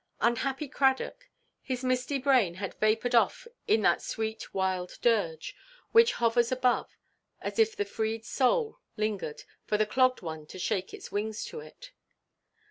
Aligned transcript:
Unhappy 0.19 0.67
Cradock! 0.67 1.29
His 1.61 1.83
misty 1.83 2.17
brain 2.17 2.55
had 2.55 2.73
vapoured 2.79 3.13
off 3.13 3.45
in 3.67 3.83
that 3.83 4.01
sweet 4.01 4.51
wild 4.51 4.97
dirge, 5.03 5.55
which 5.91 6.13
hovers 6.13 6.51
above, 6.51 6.97
as 7.39 7.59
if 7.59 7.75
the 7.75 7.85
freed 7.85 8.25
soul 8.25 8.79
lingered, 8.97 9.43
for 9.67 9.77
the 9.77 9.85
clogged 9.85 10.23
one 10.23 10.47
to 10.47 10.57
shake 10.57 10.91
its 10.91 11.11
wings 11.11 11.45
to 11.45 11.59
it. 11.59 11.91